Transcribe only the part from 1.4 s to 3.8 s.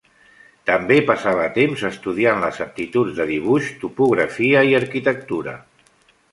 temps estudiant les aptituds de dibuix,